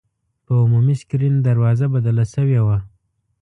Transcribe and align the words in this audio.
په 0.45 0.51
عمومي 0.63 0.95
سکرین 1.01 1.35
دروازه 1.47 1.85
بدله 1.95 2.25
شوې 2.33 2.59
وه. 2.65 2.77